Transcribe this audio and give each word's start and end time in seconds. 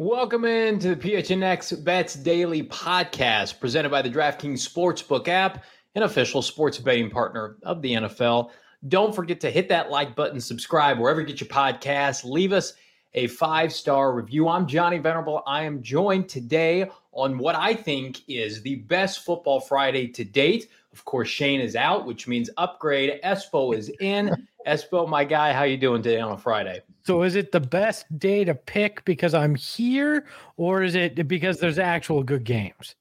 Welcome 0.00 0.44
into 0.44 0.94
the 0.94 0.96
PHNX 0.96 1.82
Bets 1.82 2.14
Daily 2.14 2.62
podcast 2.62 3.58
presented 3.58 3.88
by 3.88 4.00
the 4.00 4.08
DraftKings 4.08 4.64
Sportsbook 4.64 5.26
app, 5.26 5.64
an 5.96 6.04
official 6.04 6.40
sports 6.40 6.78
betting 6.78 7.10
partner 7.10 7.56
of 7.64 7.82
the 7.82 7.94
NFL. 7.94 8.50
Don't 8.86 9.12
forget 9.12 9.40
to 9.40 9.50
hit 9.50 9.68
that 9.70 9.90
like 9.90 10.14
button, 10.14 10.40
subscribe 10.40 11.00
wherever 11.00 11.20
you 11.20 11.26
get 11.26 11.40
your 11.40 11.48
podcasts, 11.48 12.22
leave 12.22 12.52
us 12.52 12.74
a 13.14 13.26
five 13.26 13.72
star 13.72 14.12
review. 14.12 14.46
I'm 14.46 14.68
Johnny 14.68 14.98
Venerable. 14.98 15.42
I 15.48 15.64
am 15.64 15.82
joined 15.82 16.28
today 16.28 16.88
on 17.10 17.36
what 17.36 17.56
I 17.56 17.74
think 17.74 18.20
is 18.28 18.62
the 18.62 18.76
best 18.76 19.24
football 19.24 19.58
Friday 19.58 20.06
to 20.12 20.22
date. 20.22 20.68
Of 20.98 21.04
course, 21.04 21.28
Shane 21.28 21.60
is 21.60 21.76
out, 21.76 22.06
which 22.06 22.26
means 22.26 22.50
upgrade. 22.56 23.20
Espo 23.22 23.72
is 23.72 23.88
in. 24.00 24.48
Espo, 24.66 25.08
my 25.08 25.22
guy, 25.22 25.52
how 25.52 25.62
you 25.62 25.76
doing 25.76 26.02
today 26.02 26.18
on 26.18 26.32
a 26.32 26.36
Friday? 26.36 26.82
So 27.04 27.22
is 27.22 27.36
it 27.36 27.52
the 27.52 27.60
best 27.60 28.18
day 28.18 28.44
to 28.44 28.52
pick 28.52 29.04
because 29.04 29.32
I'm 29.32 29.54
here, 29.54 30.26
or 30.56 30.82
is 30.82 30.96
it 30.96 31.28
because 31.28 31.60
there's 31.60 31.78
actual 31.78 32.24
good 32.24 32.42
games? 32.42 32.96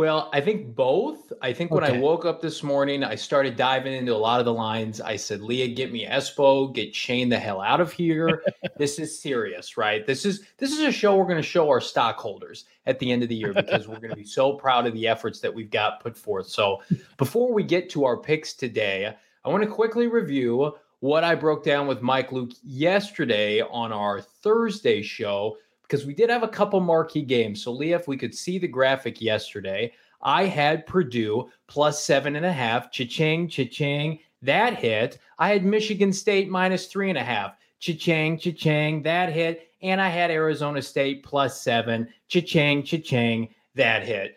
Well, 0.00 0.30
I 0.32 0.40
think 0.40 0.74
both. 0.74 1.30
I 1.42 1.52
think 1.52 1.72
when. 1.72 1.84
I 1.84 1.92
woke 1.92 2.24
up 2.24 2.40
this 2.40 2.62
morning, 2.62 3.04
I 3.04 3.14
started 3.14 3.54
diving 3.54 3.92
into 3.92 4.14
a 4.14 4.16
lot 4.16 4.40
of 4.40 4.46
the 4.46 4.52
lines. 4.54 4.98
I 4.98 5.14
said, 5.16 5.42
Leah, 5.42 5.68
get 5.68 5.92
me 5.92 6.06
Espo, 6.06 6.72
get 6.72 6.94
Shane 6.94 7.28
the 7.28 7.38
hell 7.38 7.60
out 7.60 7.82
of 7.82 7.92
here. 7.92 8.42
this 8.78 8.98
is 8.98 9.20
serious, 9.20 9.76
right? 9.76 10.06
This 10.06 10.24
is 10.24 10.46
this 10.56 10.72
is 10.72 10.78
a 10.80 10.90
show 10.90 11.16
we're 11.16 11.24
going 11.24 11.36
to 11.36 11.42
show 11.42 11.68
our 11.68 11.82
stockholders 11.82 12.64
at 12.86 12.98
the 12.98 13.12
end 13.12 13.22
of 13.22 13.28
the 13.28 13.34
year 13.34 13.52
because 13.52 13.88
we're 13.88 14.00
going 14.00 14.08
to 14.08 14.16
be 14.16 14.24
so 14.24 14.54
proud 14.54 14.86
of 14.86 14.94
the 14.94 15.06
efforts 15.06 15.38
that 15.40 15.52
we've 15.52 15.70
got 15.70 16.00
put 16.00 16.16
forth. 16.16 16.46
So 16.46 16.80
before 17.18 17.52
we 17.52 17.62
get 17.62 17.90
to 17.90 18.06
our 18.06 18.16
picks 18.16 18.54
today, 18.54 19.14
I 19.44 19.48
want 19.50 19.64
to 19.64 19.68
quickly 19.68 20.06
review 20.06 20.76
what 21.00 21.24
I 21.24 21.34
broke 21.34 21.62
down 21.62 21.86
with 21.86 22.00
Mike 22.00 22.32
Luke 22.32 22.52
yesterday 22.62 23.60
on 23.60 23.92
our 23.92 24.22
Thursday 24.22 25.02
show 25.02 25.58
because 25.90 26.06
we 26.06 26.14
did 26.14 26.30
have 26.30 26.44
a 26.44 26.48
couple 26.48 26.78
marquee 26.78 27.22
games. 27.22 27.64
So, 27.64 27.72
Leah, 27.72 27.96
if 27.96 28.06
we 28.06 28.16
could 28.16 28.32
see 28.34 28.58
the 28.58 28.68
graphic 28.68 29.20
yesterday, 29.20 29.92
I 30.22 30.44
had 30.44 30.86
Purdue 30.86 31.50
plus 31.66 32.04
seven 32.04 32.36
and 32.36 32.46
a 32.46 32.52
half. 32.52 32.92
Cha-ching, 32.92 33.48
cha-ching. 33.48 34.20
That 34.40 34.76
hit. 34.76 35.18
I 35.38 35.48
had 35.48 35.64
Michigan 35.64 36.12
State 36.12 36.48
minus 36.48 36.86
three 36.86 37.08
and 37.08 37.18
a 37.18 37.24
half. 37.24 37.56
Cha-ching, 37.80 38.38
cha-ching. 38.38 39.02
That 39.02 39.32
hit. 39.32 39.68
And 39.82 40.00
I 40.00 40.10
had 40.10 40.30
Arizona 40.30 40.80
State 40.80 41.24
plus 41.24 41.60
seven. 41.60 42.08
Cha-ching, 42.28 42.84
cha-ching. 42.84 43.52
That 43.74 44.04
hit. 44.04 44.36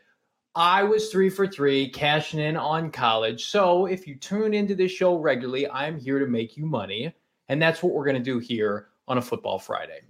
I 0.56 0.84
was 0.84 1.10
three 1.10 1.30
for 1.30 1.46
three, 1.46 1.88
cashing 1.90 2.40
in 2.40 2.58
on 2.58 2.90
college. 2.90 3.46
So 3.46 3.86
if 3.86 4.08
you 4.08 4.16
tune 4.16 4.56
into 4.56 4.74
this 4.74 4.92
show 4.92 5.18
regularly, 5.18 5.70
I'm 5.70 6.00
here 6.00 6.18
to 6.18 6.28
make 6.28 6.58
you 6.58 6.66
money. 6.66 7.14
And 7.48 7.62
that's 7.62 7.84
what 7.84 7.94
we're 7.94 8.06
going 8.06 8.18
to 8.18 8.24
do 8.24 8.40
here 8.40 8.88
on 9.08 9.20
a 9.20 9.22
Football 9.22 9.60
Friday. 9.60 10.02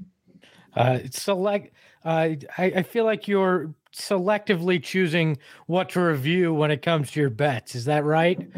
Uh, 0.75 0.99
select. 1.11 1.73
Uh, 2.03 2.29
I, 2.57 2.66
I 2.66 2.83
feel 2.83 3.05
like 3.05 3.27
you're 3.27 3.73
selectively 3.95 4.81
choosing 4.81 5.38
what 5.67 5.89
to 5.89 6.02
review 6.02 6.53
when 6.53 6.71
it 6.71 6.81
comes 6.81 7.11
to 7.11 7.19
your 7.19 7.30
bets. 7.30 7.75
Is 7.75 7.85
that 7.85 8.03
right? 8.03 8.49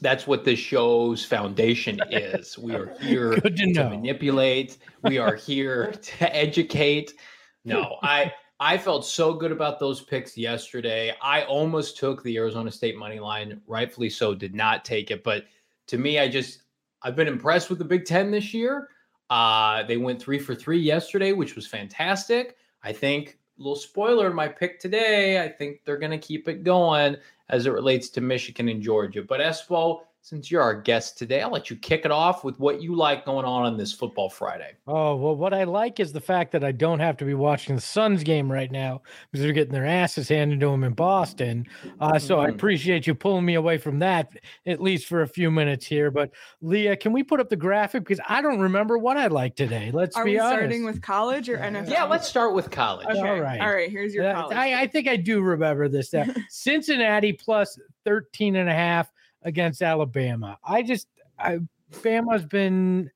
That's 0.00 0.26
what 0.26 0.44
this 0.44 0.58
show's 0.58 1.24
foundation 1.24 2.00
is. 2.10 2.58
We 2.58 2.74
are 2.74 2.94
here 3.00 3.32
to, 3.32 3.50
to 3.50 3.90
manipulate. 3.90 4.78
We 5.02 5.18
are 5.18 5.34
here 5.48 5.92
to 5.92 6.36
educate. 6.36 7.14
No, 7.64 7.96
I 8.02 8.32
I 8.60 8.78
felt 8.78 9.04
so 9.04 9.34
good 9.34 9.52
about 9.52 9.78
those 9.78 10.02
picks 10.02 10.36
yesterday. 10.36 11.14
I 11.22 11.42
almost 11.42 11.98
took 11.98 12.22
the 12.22 12.36
Arizona 12.36 12.70
State 12.70 12.96
money 12.96 13.20
line, 13.20 13.60
rightfully 13.66 14.08
so, 14.08 14.34
did 14.34 14.54
not 14.54 14.84
take 14.84 15.10
it. 15.10 15.24
But 15.24 15.44
to 15.88 15.98
me, 15.98 16.18
I 16.18 16.28
just 16.28 16.62
I've 17.02 17.16
been 17.16 17.28
impressed 17.28 17.70
with 17.70 17.78
the 17.78 17.84
Big 17.84 18.04
Ten 18.04 18.30
this 18.30 18.54
year. 18.54 18.88
Uh, 19.30 19.82
they 19.84 19.96
went 19.96 20.20
three 20.20 20.38
for 20.38 20.54
three 20.54 20.78
yesterday, 20.78 21.32
which 21.32 21.56
was 21.56 21.66
fantastic. 21.66 22.56
I 22.82 22.92
think 22.92 23.38
a 23.58 23.62
little 23.62 23.76
spoiler 23.76 24.32
my 24.32 24.48
pick 24.48 24.78
today. 24.78 25.42
I 25.42 25.48
think 25.48 25.80
they're 25.84 25.98
going 25.98 26.12
to 26.12 26.18
keep 26.18 26.48
it 26.48 26.62
going 26.62 27.16
as 27.48 27.66
it 27.66 27.72
relates 27.72 28.08
to 28.10 28.20
Michigan 28.20 28.68
and 28.68 28.82
Georgia. 28.82 29.22
But 29.22 29.40
Espo, 29.40 30.00
since 30.26 30.50
you're 30.50 30.60
our 30.60 30.74
guest 30.74 31.16
today, 31.16 31.40
I'll 31.40 31.52
let 31.52 31.70
you 31.70 31.76
kick 31.76 32.04
it 32.04 32.10
off 32.10 32.42
with 32.42 32.58
what 32.58 32.82
you 32.82 32.96
like 32.96 33.24
going 33.24 33.44
on 33.44 33.62
on 33.62 33.76
this 33.76 33.92
football 33.92 34.28
Friday. 34.28 34.72
Oh, 34.88 35.14
well, 35.14 35.36
what 35.36 35.54
I 35.54 35.62
like 35.62 36.00
is 36.00 36.12
the 36.12 36.20
fact 36.20 36.50
that 36.50 36.64
I 36.64 36.72
don't 36.72 36.98
have 36.98 37.16
to 37.18 37.24
be 37.24 37.34
watching 37.34 37.76
the 37.76 37.80
Suns 37.80 38.24
game 38.24 38.50
right 38.50 38.72
now 38.72 39.02
because 39.30 39.44
they're 39.44 39.52
getting 39.52 39.72
their 39.72 39.86
asses 39.86 40.28
handed 40.28 40.58
to 40.58 40.66
them 40.66 40.82
in 40.82 40.94
Boston. 40.94 41.64
Uh, 42.00 42.18
so 42.18 42.40
I 42.40 42.46
mm-hmm. 42.46 42.56
appreciate 42.56 43.06
you 43.06 43.14
pulling 43.14 43.44
me 43.44 43.54
away 43.54 43.78
from 43.78 44.00
that, 44.00 44.32
at 44.66 44.82
least 44.82 45.06
for 45.06 45.22
a 45.22 45.28
few 45.28 45.48
minutes 45.48 45.86
here. 45.86 46.10
But 46.10 46.32
Leah, 46.60 46.96
can 46.96 47.12
we 47.12 47.22
put 47.22 47.38
up 47.38 47.48
the 47.48 47.54
graphic? 47.54 48.02
Because 48.02 48.18
I 48.28 48.42
don't 48.42 48.58
remember 48.58 48.98
what 48.98 49.16
I 49.16 49.28
like 49.28 49.54
today. 49.54 49.92
Let's 49.92 50.16
Are 50.16 50.24
be 50.24 50.32
we 50.32 50.38
honest. 50.40 50.56
starting 50.56 50.84
with 50.84 51.02
college 51.02 51.48
or 51.48 51.58
NFL? 51.58 51.88
Yeah, 51.88 52.02
let's 52.02 52.26
start 52.26 52.52
with 52.52 52.72
college. 52.72 53.06
Okay. 53.06 53.20
All 53.20 53.38
right. 53.38 53.60
All 53.60 53.72
right. 53.72 53.88
Here's 53.88 54.12
your 54.12 54.32
college. 54.32 54.56
I, 54.56 54.82
I 54.82 54.86
think 54.88 55.06
I 55.06 55.14
do 55.14 55.40
remember 55.40 55.88
this. 55.88 56.12
Cincinnati 56.48 57.32
plus 57.32 57.78
13 58.04 58.56
and 58.56 58.68
a 58.68 58.74
half 58.74 59.08
against 59.46 59.80
Alabama. 59.80 60.58
I 60.62 60.82
just, 60.82 61.06
I, 61.38 61.60
Bama's 61.92 62.44
been, 62.44 63.10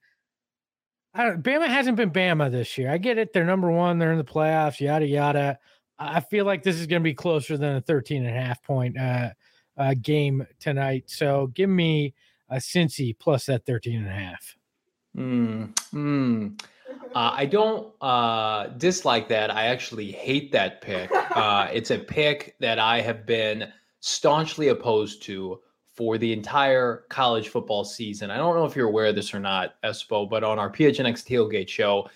I 1.12 1.24
don't, 1.24 1.42
Bama 1.42 1.66
hasn't 1.66 1.96
been 1.96 2.12
Bama 2.12 2.50
this 2.50 2.78
year. 2.78 2.90
I 2.90 2.98
get 2.98 3.18
it. 3.18 3.32
They're 3.32 3.44
number 3.44 3.70
one. 3.70 3.98
They're 3.98 4.12
in 4.12 4.18
the 4.18 4.24
playoffs, 4.24 4.80
yada, 4.80 5.06
yada. 5.06 5.58
I 5.98 6.20
feel 6.20 6.46
like 6.46 6.62
this 6.62 6.76
is 6.76 6.86
going 6.86 7.02
to 7.02 7.04
be 7.04 7.14
closer 7.14 7.58
than 7.58 7.76
a 7.76 7.80
13 7.80 8.24
and 8.24 8.34
a 8.34 8.40
half 8.40 8.62
point 8.62 8.96
uh, 8.96 9.30
uh, 9.76 9.94
game 10.00 10.46
tonight. 10.60 11.04
So 11.08 11.48
give 11.48 11.68
me 11.68 12.14
a 12.48 12.56
Cincy 12.56 13.18
plus 13.18 13.46
that 13.46 13.66
13 13.66 13.98
and 13.98 14.08
a 14.08 14.12
half. 14.12 14.56
Mm, 15.16 15.74
mm. 15.92 16.62
Uh, 17.14 17.32
I 17.34 17.44
don't 17.44 17.92
uh, 18.00 18.68
dislike 18.78 19.28
that. 19.28 19.54
I 19.54 19.66
actually 19.66 20.12
hate 20.12 20.52
that 20.52 20.80
pick. 20.80 21.10
Uh, 21.12 21.68
it's 21.72 21.90
a 21.90 21.98
pick 21.98 22.56
that 22.60 22.78
I 22.78 23.00
have 23.00 23.26
been 23.26 23.72
staunchly 24.00 24.68
opposed 24.68 25.22
to 25.22 25.60
for 25.92 26.18
the 26.18 26.32
entire 26.32 27.04
college 27.08 27.48
football 27.48 27.84
season. 27.84 28.30
I 28.30 28.36
don't 28.36 28.54
know 28.54 28.64
if 28.64 28.76
you're 28.76 28.88
aware 28.88 29.06
of 29.06 29.14
this 29.14 29.34
or 29.34 29.40
not, 29.40 29.74
Espo, 29.82 30.28
but 30.28 30.44
on 30.44 30.58
our 30.58 30.70
PHNX 30.70 31.26
tailgate 31.26 31.68
show, 31.68 32.08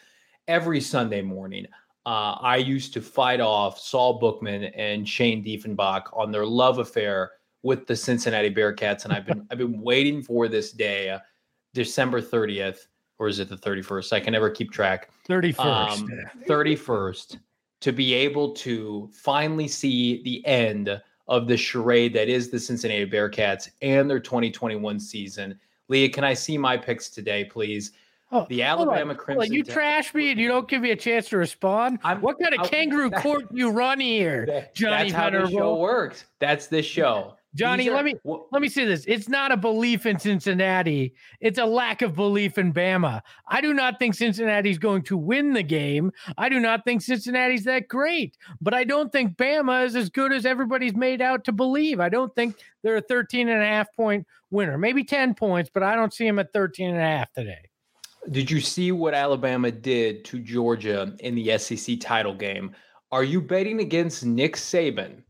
every 0.48 0.80
Sunday 0.80 1.22
morning, 1.22 1.66
uh, 2.06 2.36
I 2.40 2.56
used 2.56 2.92
to 2.94 3.00
fight 3.00 3.40
off 3.40 3.78
Saul 3.78 4.18
Bookman 4.18 4.64
and 4.64 5.08
Shane 5.08 5.44
Diefenbach 5.44 6.02
on 6.12 6.30
their 6.30 6.46
love 6.46 6.78
affair 6.78 7.32
with 7.62 7.86
the 7.86 7.96
Cincinnati 7.96 8.54
Bearcats, 8.54 9.04
and 9.04 9.12
I've 9.12 9.26
been 9.26 9.46
I've 9.50 9.58
been 9.58 9.80
waiting 9.80 10.22
for 10.22 10.48
this 10.48 10.70
day, 10.70 11.10
uh, 11.10 11.18
December 11.72 12.20
30th, 12.20 12.86
or 13.18 13.28
is 13.28 13.40
it 13.40 13.48
the 13.48 13.56
31st? 13.56 14.12
I 14.12 14.20
can 14.20 14.32
never 14.32 14.50
keep 14.50 14.70
track. 14.70 15.10
31st. 15.28 15.60
Um, 15.60 16.10
31st 16.46 17.38
to 17.80 17.92
be 17.92 18.14
able 18.14 18.52
to 18.52 19.10
finally 19.12 19.68
see 19.68 20.22
the 20.22 20.44
end 20.46 21.00
of 21.26 21.46
the 21.46 21.56
charade 21.56 22.12
that 22.14 22.28
is 22.28 22.50
the 22.50 22.58
Cincinnati 22.58 23.06
Bearcats 23.06 23.70
and 23.82 24.08
their 24.08 24.20
2021 24.20 25.00
season. 25.00 25.58
Leah, 25.88 26.08
can 26.08 26.24
I 26.24 26.34
see 26.34 26.58
my 26.58 26.76
picks 26.76 27.08
today, 27.08 27.44
please? 27.44 27.92
Oh, 28.32 28.46
the 28.48 28.62
Alabama 28.62 29.14
Crimson. 29.14 29.52
you 29.52 29.62
trash 29.62 30.12
me 30.12 30.30
and 30.32 30.40
you 30.40 30.48
don't 30.48 30.68
give 30.68 30.82
me 30.82 30.90
a 30.90 30.96
chance 30.96 31.28
to 31.28 31.36
respond. 31.36 32.00
I'm, 32.02 32.20
what 32.20 32.38
kind 32.40 32.54
of 32.54 32.60
I, 32.60 32.66
kangaroo 32.66 33.10
that, 33.10 33.22
court 33.22 33.44
you 33.52 33.70
run 33.70 34.00
here, 34.00 34.68
Johnny? 34.74 35.10
That's 35.10 35.12
how 35.12 35.30
the 35.30 35.48
show 35.48 35.76
works. 35.76 36.24
That's 36.40 36.66
this 36.66 36.84
show. 36.84 37.36
Johnny, 37.54 37.88
are, 37.88 37.94
let 37.94 38.04
me 38.04 38.16
let 38.24 38.60
me 38.60 38.68
say 38.68 38.84
this. 38.84 39.04
It's 39.06 39.28
not 39.28 39.52
a 39.52 39.56
belief 39.56 40.06
in 40.06 40.18
Cincinnati. 40.18 41.14
It's 41.40 41.58
a 41.58 41.64
lack 41.64 42.02
of 42.02 42.14
belief 42.14 42.58
in 42.58 42.72
Bama. 42.72 43.22
I 43.46 43.60
do 43.60 43.72
not 43.72 43.98
think 43.98 44.14
Cincinnati's 44.14 44.78
going 44.78 45.02
to 45.02 45.16
win 45.16 45.52
the 45.52 45.62
game. 45.62 46.10
I 46.36 46.48
do 46.48 46.58
not 46.58 46.84
think 46.84 47.02
Cincinnati's 47.02 47.64
that 47.64 47.86
great. 47.86 48.36
But 48.60 48.74
I 48.74 48.82
don't 48.82 49.12
think 49.12 49.36
Bama 49.36 49.84
is 49.84 49.94
as 49.94 50.10
good 50.10 50.32
as 50.32 50.44
everybody's 50.44 50.94
made 50.94 51.22
out 51.22 51.44
to 51.44 51.52
believe. 51.52 52.00
I 52.00 52.08
don't 52.08 52.34
think 52.34 52.56
they're 52.82 52.96
a 52.96 53.02
13 53.02 53.48
and 53.48 53.62
a 53.62 53.66
half 53.66 53.92
point 53.94 54.26
winner. 54.50 54.76
Maybe 54.76 55.04
10 55.04 55.34
points, 55.34 55.70
but 55.72 55.82
I 55.82 55.94
don't 55.94 56.12
see 56.12 56.26
them 56.26 56.38
at 56.38 56.52
13 56.52 56.90
and 56.90 56.98
a 56.98 57.02
half 57.02 57.32
today. 57.32 57.70
Did 58.30 58.50
you 58.50 58.60
see 58.60 58.90
what 58.90 59.12
Alabama 59.12 59.70
did 59.70 60.24
to 60.26 60.40
Georgia 60.40 61.14
in 61.20 61.34
the 61.34 61.58
SEC 61.58 62.00
title 62.00 62.34
game? 62.34 62.74
Are 63.12 63.24
you 63.24 63.40
betting 63.40 63.80
against 63.80 64.24
Nick 64.24 64.56
Saban? 64.56 65.23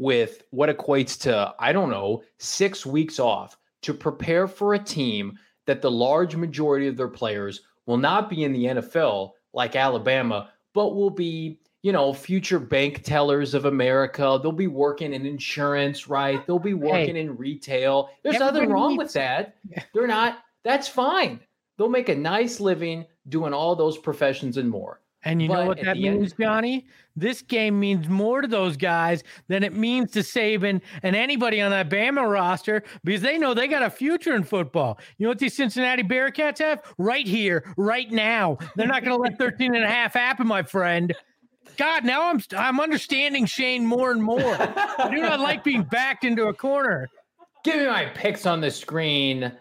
With 0.00 0.44
what 0.48 0.74
equates 0.74 1.20
to, 1.20 1.54
I 1.58 1.72
don't 1.72 1.90
know, 1.90 2.22
six 2.38 2.86
weeks 2.86 3.18
off 3.18 3.58
to 3.82 3.92
prepare 3.92 4.48
for 4.48 4.72
a 4.72 4.78
team 4.78 5.38
that 5.66 5.82
the 5.82 5.90
large 5.90 6.34
majority 6.34 6.86
of 6.86 6.96
their 6.96 7.06
players 7.06 7.60
will 7.84 7.98
not 7.98 8.30
be 8.30 8.44
in 8.44 8.52
the 8.54 8.64
NFL 8.64 9.32
like 9.52 9.76
Alabama, 9.76 10.48
but 10.72 10.96
will 10.96 11.10
be, 11.10 11.60
you 11.82 11.92
know, 11.92 12.14
future 12.14 12.58
bank 12.58 13.02
tellers 13.02 13.52
of 13.52 13.66
America. 13.66 14.40
They'll 14.42 14.52
be 14.52 14.68
working 14.68 15.12
in 15.12 15.26
insurance, 15.26 16.08
right? 16.08 16.46
They'll 16.46 16.58
be 16.58 16.72
working 16.72 17.16
hey, 17.16 17.20
in 17.20 17.36
retail. 17.36 18.08
There's 18.22 18.38
nothing 18.38 18.70
wrong 18.70 18.96
with 18.96 19.12
that. 19.12 19.56
They're 19.92 20.06
not, 20.06 20.38
that's 20.64 20.88
fine. 20.88 21.40
They'll 21.76 21.90
make 21.90 22.08
a 22.08 22.16
nice 22.16 22.58
living 22.58 23.04
doing 23.28 23.52
all 23.52 23.76
those 23.76 23.98
professions 23.98 24.56
and 24.56 24.70
more. 24.70 24.99
And 25.22 25.42
you 25.42 25.48
But 25.48 25.60
know 25.60 25.66
what 25.66 25.76
that 25.82 25.96
the 25.96 26.06
end- 26.08 26.20
means, 26.20 26.32
Johnny? 26.40 26.86
This 27.14 27.42
game 27.42 27.78
means 27.78 28.08
more 28.08 28.40
to 28.40 28.48
those 28.48 28.76
guys 28.78 29.22
than 29.48 29.62
it 29.62 29.74
means 29.74 30.12
to 30.12 30.20
Saban 30.20 30.80
and 31.02 31.14
anybody 31.14 31.60
on 31.60 31.70
that 31.72 31.90
Bama 31.90 32.26
roster 32.30 32.82
because 33.04 33.20
they 33.20 33.36
know 33.36 33.52
they 33.52 33.68
got 33.68 33.82
a 33.82 33.90
future 33.90 34.34
in 34.34 34.42
football. 34.44 34.98
You 35.18 35.24
know 35.26 35.30
what 35.30 35.38
these 35.38 35.54
Cincinnati 35.54 36.02
Bearcats 36.02 36.58
have? 36.60 36.82
Right 36.96 37.26
here, 37.26 37.70
right 37.76 38.10
now. 38.10 38.56
They're 38.76 38.86
not 38.86 39.04
going 39.04 39.14
to 39.16 39.22
let 39.22 39.36
13 39.38 39.74
and 39.74 39.84
a 39.84 39.88
half 39.88 40.14
happen, 40.14 40.46
my 40.46 40.62
friend. 40.62 41.14
God, 41.76 42.04
now 42.04 42.30
I'm 42.30 42.40
I'm 42.56 42.80
understanding 42.80 43.44
Shane 43.44 43.86
more 43.86 44.10
and 44.12 44.22
more. 44.22 44.38
I 44.40 45.08
do 45.10 45.20
not 45.20 45.40
like 45.40 45.62
being 45.64 45.82
backed 45.82 46.24
into 46.24 46.46
a 46.48 46.54
corner. 46.54 47.08
Give 47.62 47.76
me 47.76 47.86
my 47.86 48.06
picks 48.06 48.46
on 48.46 48.60
the 48.62 48.70
screen. 48.70 49.52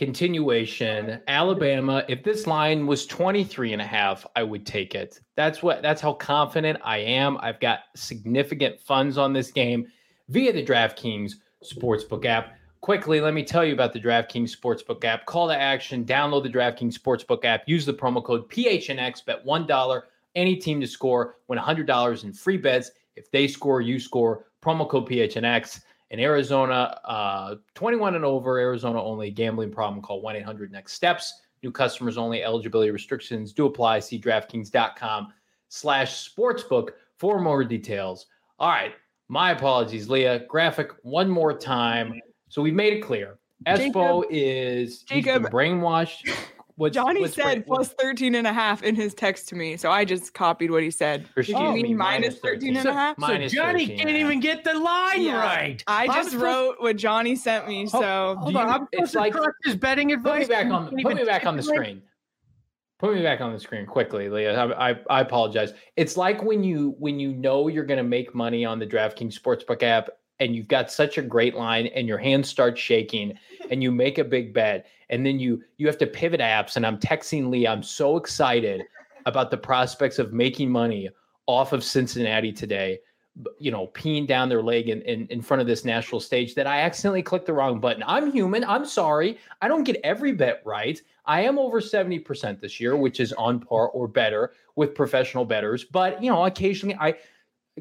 Continuation. 0.00 1.20
Alabama. 1.28 2.06
If 2.08 2.24
this 2.24 2.46
line 2.46 2.86
was 2.86 3.04
23 3.04 3.74
and 3.74 3.82
a 3.82 3.86
half, 3.86 4.26
I 4.34 4.42
would 4.42 4.64
take 4.64 4.94
it. 4.94 5.20
That's 5.36 5.62
what 5.62 5.82
that's 5.82 6.00
how 6.00 6.14
confident 6.14 6.78
I 6.82 6.96
am. 6.96 7.36
I've 7.42 7.60
got 7.60 7.80
significant 7.94 8.80
funds 8.80 9.18
on 9.18 9.34
this 9.34 9.52
game 9.52 9.88
via 10.30 10.54
the 10.54 10.64
DraftKings 10.64 11.32
Sportsbook 11.62 12.24
app. 12.24 12.54
Quickly, 12.80 13.20
let 13.20 13.34
me 13.34 13.44
tell 13.44 13.62
you 13.62 13.74
about 13.74 13.92
the 13.92 14.00
DraftKings 14.00 14.56
Sportsbook 14.56 15.04
app. 15.04 15.26
Call 15.26 15.48
to 15.48 15.54
action, 15.54 16.06
download 16.06 16.44
the 16.44 16.48
DraftKings 16.48 16.98
Sportsbook 16.98 17.44
app, 17.44 17.64
use 17.66 17.84
the 17.84 17.92
promo 17.92 18.24
code 18.24 18.48
PHNX, 18.48 19.26
bet 19.26 19.44
$1, 19.44 20.02
any 20.34 20.56
team 20.56 20.80
to 20.80 20.86
score, 20.86 21.36
win 21.48 21.58
$100 21.58 22.24
in 22.24 22.32
free 22.32 22.56
bets. 22.56 22.90
If 23.16 23.30
they 23.32 23.46
score, 23.46 23.82
you 23.82 24.00
score. 24.00 24.46
Promo 24.62 24.88
code 24.88 25.06
PHNX 25.06 25.82
in 26.10 26.20
Arizona, 26.20 27.00
uh, 27.04 27.56
21 27.74 28.16
and 28.16 28.24
over, 28.24 28.58
Arizona 28.58 29.02
only. 29.02 29.30
Gambling 29.30 29.70
problem, 29.70 30.02
call 30.02 30.20
1 30.20 30.36
800 30.36 30.72
Next 30.72 30.94
Steps. 30.94 31.40
New 31.62 31.70
customers 31.70 32.18
only. 32.18 32.42
Eligibility 32.42 32.90
restrictions 32.90 33.52
do 33.52 33.66
apply. 33.66 34.00
See 34.00 34.20
DraftKings.com 34.20 35.32
slash 35.68 36.28
sportsbook 36.28 36.90
for 37.18 37.40
more 37.40 37.64
details. 37.64 38.26
All 38.58 38.70
right. 38.70 38.92
My 39.28 39.52
apologies, 39.52 40.08
Leah. 40.08 40.40
Graphic 40.48 40.90
one 41.02 41.30
more 41.30 41.56
time. 41.56 42.20
So 42.48 42.62
we've 42.62 42.74
made 42.74 42.94
it 42.94 43.00
clear. 43.00 43.38
Espo 43.66 44.24
is 44.30 45.04
he's 45.08 45.24
been 45.24 45.42
Jacob. 45.42 45.52
brainwashed. 45.52 46.28
What's, 46.80 46.94
Johnny 46.94 47.20
what's 47.20 47.34
said 47.34 47.66
bra- 47.66 47.76
plus 47.76 47.88
13 48.00 48.34
and 48.34 48.46
a 48.46 48.52
half 48.54 48.82
in 48.82 48.94
his 48.94 49.12
text 49.12 49.48
to 49.50 49.54
me. 49.54 49.76
So 49.76 49.90
I 49.90 50.06
just 50.06 50.32
copied 50.32 50.70
what 50.70 50.82
he 50.82 50.90
said. 50.90 51.26
Or 51.36 51.42
Did 51.42 51.50
you 51.50 51.56
excuse 51.56 51.74
mean 51.74 51.82
me, 51.82 51.94
minus 51.94 52.38
13 52.38 52.74
and 52.76 52.86
a 52.88 52.92
half? 52.94 53.16
So 53.16 53.26
Minus 53.26 53.52
Johnny 53.52 53.80
13 53.86 53.96
can't 53.98 54.08
and 54.08 54.16
a 54.16 54.20
half. 54.20 54.26
even 54.28 54.40
get 54.40 54.64
the 54.64 54.74
line 54.78 55.22
Yeah. 55.22 55.40
right. 55.40 55.84
I 55.86 56.04
I'm 56.04 56.06
just 56.08 56.30
supposed- 56.30 56.42
wrote 56.44 56.76
what 56.80 56.96
Johnny 56.96 57.36
sent 57.36 57.68
me. 57.68 57.86
So 57.86 58.36
Hold 58.40 58.54
Do 58.54 58.58
on, 58.58 58.66
you- 58.68 58.72
I'm 58.74 58.88
it's 58.92 59.14
like- 59.14 59.32
trust 59.32 59.50
his 59.64 59.76
betting 59.76 60.08
Put 60.08 60.14
advice. 60.14 60.48
me 60.48 60.54
back 60.54 60.66
on. 60.72 60.86
Put 60.88 60.94
me 61.16 61.24
back 61.24 61.44
on 61.44 61.56
the 61.56 61.62
take 61.62 61.70
it 61.74 61.78
right. 61.78 61.86
screen. 61.86 62.02
Put 62.98 63.14
me 63.14 63.22
back 63.22 63.40
on 63.40 63.52
the 63.52 63.58
screen 63.60 63.86
quickly, 63.86 64.28
Leah. 64.28 64.54
I, 64.58 64.90
I, 64.90 65.00
I 65.08 65.20
apologize. 65.22 65.72
It's 65.96 66.16
like 66.16 66.42
when 66.42 66.62
you 66.64 66.94
when 66.98 67.18
you 67.20 67.32
know 67.32 67.68
you're 67.68 67.84
going 67.86 67.98
to 67.98 68.02
make 68.04 68.34
money 68.34 68.64
on 68.64 68.78
the 68.78 68.86
DraftKings 68.86 69.38
Sportsbook 69.38 69.82
app, 69.82 70.08
and 70.40 70.56
you've 70.56 70.68
got 70.68 70.90
such 70.90 71.18
a 71.18 71.22
great 71.22 71.54
line, 71.54 71.86
and 71.88 72.08
your 72.08 72.18
hands 72.18 72.48
start 72.48 72.76
shaking, 72.76 73.38
and 73.70 73.82
you 73.82 73.92
make 73.92 74.18
a 74.18 74.24
big 74.24 74.52
bet, 74.52 74.86
and 75.10 75.24
then 75.24 75.38
you 75.38 75.62
you 75.76 75.86
have 75.86 75.98
to 75.98 76.06
pivot 76.06 76.40
apps. 76.40 76.76
And 76.76 76.86
I'm 76.86 76.98
texting 76.98 77.50
Lee. 77.50 77.66
I'm 77.66 77.82
so 77.82 78.16
excited 78.16 78.82
about 79.26 79.50
the 79.50 79.58
prospects 79.58 80.18
of 80.18 80.32
making 80.32 80.70
money 80.70 81.10
off 81.46 81.72
of 81.72 81.84
Cincinnati 81.84 82.52
today. 82.52 82.98
You 83.58 83.70
know, 83.70 83.86
peeing 83.88 84.26
down 84.26 84.48
their 84.48 84.62
leg 84.62 84.88
in, 84.88 85.02
in, 85.02 85.26
in 85.28 85.40
front 85.40 85.60
of 85.60 85.66
this 85.66 85.84
national 85.84 86.20
stage 86.20 86.54
that 86.56 86.66
I 86.66 86.80
accidentally 86.80 87.22
clicked 87.22 87.46
the 87.46 87.52
wrong 87.52 87.78
button. 87.78 88.02
I'm 88.04 88.32
human. 88.32 88.64
I'm 88.64 88.84
sorry. 88.84 89.38
I 89.62 89.68
don't 89.68 89.84
get 89.84 90.00
every 90.02 90.32
bet 90.32 90.60
right. 90.64 91.00
I 91.26 91.42
am 91.42 91.58
over 91.58 91.80
70% 91.80 92.60
this 92.60 92.80
year, 92.80 92.96
which 92.96 93.20
is 93.20 93.32
on 93.34 93.60
par 93.60 93.88
or 93.90 94.08
better 94.08 94.52
with 94.74 94.96
professional 94.96 95.44
betters 95.44 95.84
But, 95.84 96.22
you 96.22 96.28
know, 96.28 96.44
occasionally 96.44 96.96
I, 97.00 97.14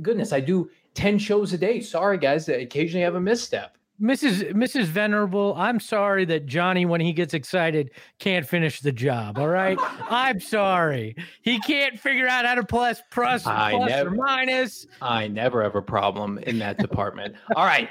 goodness, 0.02 0.32
I 0.34 0.40
do 0.40 0.70
10 0.96 1.20
shows 1.20 1.54
a 1.54 1.58
day. 1.58 1.82
Sorry, 1.82 2.18
guys. 2.18 2.48
I 2.50 2.54
occasionally 2.54 3.04
have 3.04 3.16
a 3.16 3.22
misstep. 3.22 3.76
Mrs. 4.02 4.54
Mrs. 4.54 4.86
Venerable, 4.86 5.54
I'm 5.58 5.78
sorry 5.78 6.24
that 6.24 6.46
Johnny, 6.46 6.86
when 6.86 7.02
he 7.02 7.12
gets 7.12 7.34
excited, 7.34 7.92
can't 8.18 8.48
finish 8.48 8.80
the 8.80 8.94
job. 8.94 9.38
All 9.38 9.50
right, 9.50 9.78
I'm 10.10 10.40
sorry. 10.40 11.18
He 11.42 11.60
can't 11.60 12.00
figure 12.00 12.26
out 12.26 12.46
how 12.46 12.56
to 12.56 12.64
plus 12.64 13.02
plus, 13.12 13.46
I 13.46 13.72
plus 13.72 13.90
never- 13.90 14.10
or 14.12 14.14
minus. 14.16 14.88
I 15.02 15.28
never 15.28 15.62
have 15.62 15.76
a 15.76 15.82
problem 15.82 16.38
in 16.40 16.60
that 16.60 16.78
department. 16.78 17.36
All 17.58 17.66
right. 17.66 17.90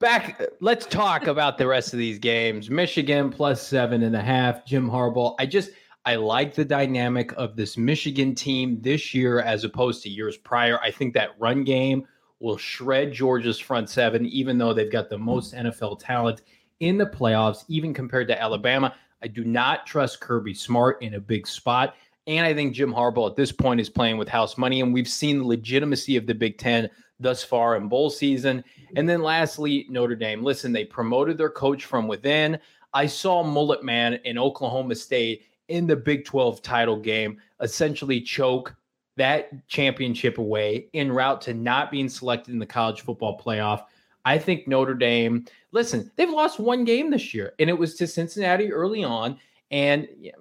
Back, 0.00 0.42
let's 0.60 0.86
talk 0.86 1.26
about 1.28 1.56
the 1.58 1.66
rest 1.66 1.92
of 1.92 1.98
these 1.98 2.18
games. 2.18 2.68
Michigan 2.70 3.30
plus 3.30 3.66
seven 3.66 4.02
and 4.02 4.16
a 4.16 4.20
half. 4.22 4.64
Jim 4.66 4.90
Harbaugh. 4.90 5.34
I 5.38 5.46
just, 5.46 5.70
I 6.06 6.16
like 6.16 6.54
the 6.54 6.64
dynamic 6.64 7.32
of 7.32 7.56
this 7.56 7.78
Michigan 7.78 8.34
team 8.34 8.78
this 8.82 9.14
year 9.14 9.40
as 9.40 9.64
opposed 9.64 10.02
to 10.02 10.10
years 10.10 10.36
prior. 10.36 10.78
I 10.80 10.90
think 10.90 11.14
that 11.14 11.30
run 11.38 11.64
game 11.64 12.06
will 12.40 12.58
shred 12.58 13.10
Georgia's 13.10 13.58
front 13.58 13.88
seven, 13.88 14.26
even 14.26 14.58
though 14.58 14.74
they've 14.74 14.92
got 14.92 15.08
the 15.08 15.16
most 15.16 15.54
NFL 15.54 15.98
talent 15.98 16.42
in 16.80 16.98
the 16.98 17.06
playoffs, 17.06 17.64
even 17.68 17.94
compared 17.94 18.28
to 18.28 18.40
Alabama. 18.40 18.94
I 19.22 19.28
do 19.28 19.44
not 19.44 19.86
trust 19.86 20.20
Kirby 20.20 20.52
Smart 20.52 21.00
in 21.02 21.14
a 21.14 21.20
big 21.20 21.46
spot. 21.46 21.94
And 22.26 22.46
I 22.46 22.52
think 22.52 22.74
Jim 22.74 22.92
Harbaugh 22.92 23.30
at 23.30 23.36
this 23.36 23.52
point 23.52 23.80
is 23.80 23.88
playing 23.88 24.18
with 24.18 24.28
house 24.28 24.58
money. 24.58 24.82
And 24.82 24.92
we've 24.92 25.08
seen 25.08 25.38
the 25.38 25.46
legitimacy 25.46 26.16
of 26.16 26.26
the 26.26 26.34
Big 26.34 26.58
Ten 26.58 26.90
thus 27.18 27.42
far 27.42 27.76
in 27.76 27.88
bowl 27.88 28.10
season. 28.10 28.62
And 28.96 29.08
then 29.08 29.22
lastly, 29.22 29.86
Notre 29.88 30.16
Dame. 30.16 30.42
Listen, 30.42 30.72
they 30.72 30.84
promoted 30.84 31.38
their 31.38 31.50
coach 31.50 31.84
from 31.86 32.08
within. 32.08 32.58
I 32.92 33.06
saw 33.06 33.42
Mullet 33.42 33.82
Man 33.82 34.14
in 34.24 34.38
Oklahoma 34.38 34.94
State 34.94 35.44
in 35.68 35.86
the 35.86 35.96
Big 35.96 36.24
12 36.24 36.62
title 36.62 36.98
game 36.98 37.40
essentially 37.60 38.20
choke 38.20 38.74
that 39.16 39.66
championship 39.68 40.38
away 40.38 40.88
en 40.94 41.10
route 41.10 41.40
to 41.42 41.54
not 41.54 41.90
being 41.90 42.08
selected 42.08 42.52
in 42.52 42.58
the 42.58 42.66
college 42.66 43.02
football 43.02 43.38
playoff. 43.38 43.84
I 44.24 44.38
think 44.38 44.66
Notre 44.66 44.94
Dame, 44.94 45.44
listen, 45.72 46.10
they've 46.16 46.30
lost 46.30 46.58
one 46.58 46.84
game 46.84 47.10
this 47.10 47.34
year, 47.34 47.52
and 47.58 47.68
it 47.68 47.78
was 47.78 47.94
to 47.96 48.06
Cincinnati 48.06 48.72
early 48.72 49.04
on. 49.04 49.38
And 49.70 50.08
yeah, 50.18 50.32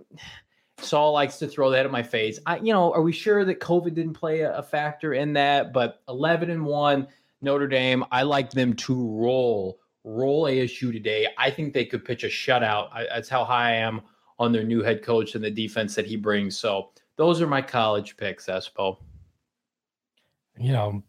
Saul 0.77 1.13
likes 1.13 1.37
to 1.39 1.47
throw 1.47 1.69
that 1.71 1.85
at 1.85 1.91
my 1.91 2.03
face. 2.03 2.39
I, 2.45 2.57
you 2.57 2.73
know, 2.73 2.93
are 2.93 3.01
we 3.01 3.11
sure 3.11 3.45
that 3.45 3.59
COVID 3.59 3.93
didn't 3.93 4.13
play 4.13 4.41
a, 4.41 4.57
a 4.57 4.63
factor 4.63 5.13
in 5.13 5.33
that? 5.33 5.73
But 5.73 6.01
11 6.07 6.49
and 6.49 6.65
1, 6.65 7.07
Notre 7.41 7.67
Dame, 7.67 8.05
I 8.11 8.23
like 8.23 8.51
them 8.51 8.73
to 8.73 8.95
roll, 8.95 9.79
roll 10.03 10.45
ASU 10.45 10.91
today. 10.91 11.27
I 11.37 11.51
think 11.51 11.73
they 11.73 11.85
could 11.85 12.05
pitch 12.05 12.23
a 12.23 12.27
shutout. 12.27 12.89
I, 12.93 13.05
that's 13.13 13.29
how 13.29 13.43
high 13.43 13.71
I 13.71 13.75
am 13.75 14.01
on 14.39 14.51
their 14.51 14.63
new 14.63 14.81
head 14.81 15.03
coach 15.03 15.35
and 15.35 15.43
the 15.43 15.51
defense 15.51 15.95
that 15.95 16.05
he 16.05 16.15
brings. 16.15 16.57
So 16.57 16.89
those 17.15 17.41
are 17.41 17.47
my 17.47 17.61
college 17.61 18.17
picks, 18.17 18.47
Espo. 18.47 18.97
You 20.57 20.71
know, 20.71 21.03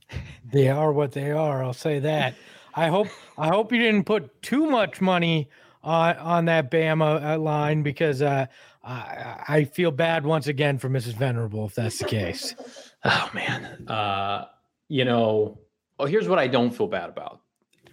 they 0.53 0.69
are 0.69 0.93
what 0.93 1.13
they 1.13 1.31
are. 1.31 1.63
I'll 1.63 1.73
say 1.73 1.99
that. 2.01 2.35
I 2.75 2.89
hope 2.89 3.09
I 3.39 3.49
hope 3.49 3.73
you 3.73 3.79
didn't 3.79 4.05
put 4.05 4.43
too 4.43 4.69
much 4.69 5.01
money 5.01 5.49
on 5.83 6.17
on 6.17 6.45
that 6.47 6.71
Bama 6.71 7.35
uh, 7.35 7.39
line 7.39 7.83
because 7.83 8.21
uh, 8.21 8.47
I 8.83 9.45
I 9.49 9.65
feel 9.65 9.91
bad 9.91 10.27
once 10.27 10.49
again 10.49 10.79
for 10.79 10.89
Mrs. 10.89 11.15
Venerable 11.15 11.67
if 11.67 11.75
that's 11.75 11.99
the 11.99 12.07
case. 12.07 12.55
Oh 13.07 13.29
man. 13.35 13.87
Uh, 13.87 14.47
you 14.89 15.05
know, 15.05 15.59
well, 15.99 16.09
here's 16.09 16.27
what 16.27 16.39
I 16.39 16.47
don't 16.47 16.71
feel 16.71 16.87
bad 16.87 17.11
about. 17.11 17.43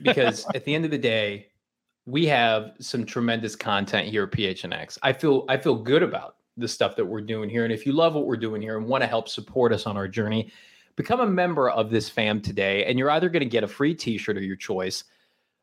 Because 0.01 0.45
at 0.55 0.63
the 0.63 0.73
end 0.73 0.85
of 0.85 0.91
the 0.91 0.97
day, 0.97 1.47
we 2.05 2.25
have 2.25 2.73
some 2.79 3.05
tremendous 3.05 3.55
content 3.55 4.07
here 4.07 4.23
at 4.23 4.31
PHNX. 4.31 4.97
I 5.03 5.13
feel 5.13 5.45
I 5.49 5.57
feel 5.57 5.75
good 5.75 6.03
about 6.03 6.37
the 6.57 6.67
stuff 6.67 6.95
that 6.95 7.05
we're 7.05 7.21
doing 7.21 7.49
here. 7.49 7.63
And 7.63 7.73
if 7.73 7.85
you 7.85 7.93
love 7.93 8.15
what 8.15 8.25
we're 8.25 8.37
doing 8.37 8.61
here 8.61 8.77
and 8.77 8.85
want 8.85 9.01
to 9.01 9.07
help 9.07 9.29
support 9.29 9.71
us 9.71 9.85
on 9.85 9.97
our 9.97 10.07
journey, 10.07 10.51
become 10.95 11.21
a 11.21 11.27
member 11.27 11.69
of 11.69 11.89
this 11.89 12.09
fam 12.09 12.41
today. 12.41 12.85
And 12.85 12.99
you're 12.99 13.11
either 13.11 13.29
going 13.29 13.43
to 13.43 13.49
get 13.49 13.63
a 13.63 13.67
free 13.67 13.95
t-shirt 13.95 14.37
of 14.37 14.43
your 14.43 14.55
choice 14.55 15.05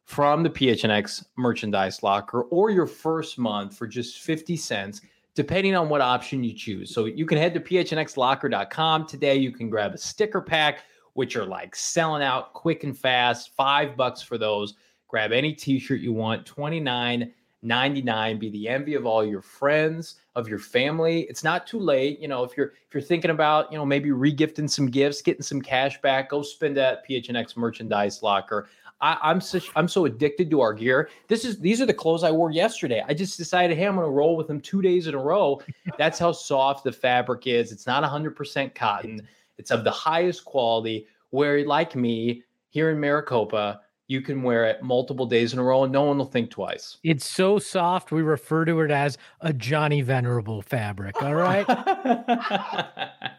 from 0.04 0.42
the 0.42 0.50
PHNX 0.50 1.26
merchandise 1.36 2.02
locker 2.02 2.42
or 2.44 2.70
your 2.70 2.86
first 2.86 3.38
month 3.38 3.76
for 3.76 3.86
just 3.86 4.20
50 4.20 4.56
cents 4.56 5.02
depending 5.34 5.76
on 5.76 5.88
what 5.88 6.00
option 6.00 6.42
you 6.42 6.52
choose. 6.52 6.92
So 6.92 7.04
you 7.04 7.24
can 7.24 7.38
head 7.38 7.54
to 7.54 7.60
phnxlocker.com 7.60 9.06
today. 9.06 9.36
You 9.36 9.52
can 9.52 9.70
grab 9.70 9.94
a 9.94 9.98
sticker 9.98 10.40
pack, 10.40 10.80
which 11.12 11.36
are 11.36 11.44
like 11.44 11.76
selling 11.76 12.24
out 12.24 12.54
quick 12.54 12.82
and 12.82 12.98
fast, 12.98 13.54
five 13.54 13.96
bucks 13.96 14.20
for 14.20 14.36
those. 14.36 14.74
Grab 15.08 15.32
any 15.32 15.52
t-shirt 15.54 16.00
you 16.00 16.12
want, 16.12 16.46
29 16.46 17.32
99 17.62 18.38
be 18.38 18.50
the 18.50 18.68
envy 18.68 18.94
of 18.94 19.04
all 19.04 19.24
your 19.24 19.42
friends 19.42 20.16
of 20.36 20.48
your 20.48 20.58
family. 20.58 21.22
It's 21.22 21.42
not 21.42 21.66
too 21.66 21.80
late 21.80 22.20
you 22.20 22.28
know 22.28 22.44
if 22.44 22.56
you're 22.56 22.68
if 22.86 22.94
you're 22.94 23.02
thinking 23.02 23.32
about 23.32 23.70
you 23.72 23.78
know 23.78 23.84
maybe 23.84 24.10
regifting 24.10 24.70
some 24.70 24.86
gifts 24.86 25.22
getting 25.22 25.42
some 25.42 25.60
cash 25.60 26.00
back 26.00 26.30
go 26.30 26.42
spend 26.42 26.76
that 26.76 27.06
phnx 27.08 27.56
merchandise 27.56 28.22
locker. 28.22 28.68
I, 29.00 29.16
i'm 29.22 29.40
such 29.40 29.70
i'm 29.74 29.88
so 29.88 30.04
addicted 30.04 30.50
to 30.50 30.60
our 30.60 30.72
gear. 30.72 31.10
This 31.26 31.44
is 31.44 31.58
these 31.58 31.80
are 31.80 31.86
the 31.86 31.94
clothes 31.94 32.22
i 32.22 32.30
wore 32.30 32.52
yesterday. 32.52 33.02
I 33.08 33.14
just 33.14 33.36
decided 33.36 33.76
hey 33.76 33.86
i'm 33.86 33.96
gonna 33.96 34.08
roll 34.08 34.36
with 34.36 34.46
them 34.46 34.60
two 34.60 34.80
days 34.80 35.08
in 35.08 35.14
a 35.14 35.18
row. 35.18 35.60
That's 35.98 36.18
how 36.18 36.30
soft 36.30 36.84
the 36.84 36.92
fabric 36.92 37.48
is. 37.48 37.72
It's 37.72 37.86
not 37.86 38.04
100% 38.04 38.74
cotton. 38.74 39.26
It's 39.56 39.72
of 39.72 39.82
the 39.82 39.90
highest 39.90 40.44
quality. 40.44 41.06
Where 41.30 41.66
like 41.66 41.96
me 41.96 42.44
here 42.70 42.90
in 42.90 43.00
maricopa 43.00 43.80
you 44.08 44.22
can 44.22 44.42
wear 44.42 44.64
it 44.64 44.82
multiple 44.82 45.26
days 45.26 45.52
in 45.52 45.58
a 45.58 45.62
row 45.62 45.84
and 45.84 45.92
no 45.92 46.02
one 46.02 46.18
will 46.18 46.24
think 46.24 46.50
twice. 46.50 46.96
It's 47.04 47.28
so 47.28 47.58
soft, 47.58 48.10
we 48.10 48.22
refer 48.22 48.64
to 48.64 48.80
it 48.80 48.90
as 48.90 49.18
a 49.42 49.52
Johnny 49.52 50.00
Venerable 50.00 50.62
fabric. 50.62 51.22
All 51.22 51.34
right. 51.34 51.68